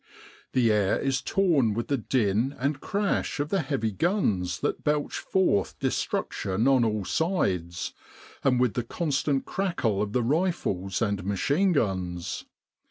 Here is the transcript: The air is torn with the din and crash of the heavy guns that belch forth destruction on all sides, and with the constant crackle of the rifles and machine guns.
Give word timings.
The 0.53 0.71
air 0.71 0.97
is 0.99 1.21
torn 1.21 1.75
with 1.75 1.87
the 1.87 1.97
din 1.97 2.55
and 2.57 2.81
crash 2.81 3.39
of 3.39 3.49
the 3.49 3.61
heavy 3.61 3.91
guns 3.91 4.61
that 4.61 4.83
belch 4.83 5.19
forth 5.19 5.77
destruction 5.77 6.67
on 6.67 6.83
all 6.83 7.05
sides, 7.05 7.93
and 8.43 8.59
with 8.59 8.73
the 8.73 8.81
constant 8.81 9.45
crackle 9.45 10.01
of 10.01 10.13
the 10.13 10.23
rifles 10.23 11.03
and 11.03 11.23
machine 11.23 11.71
guns. 11.73 12.45